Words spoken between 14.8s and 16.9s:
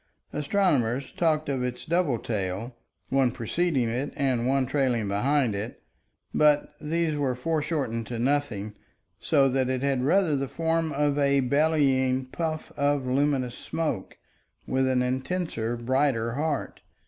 an intenser, brighter heart.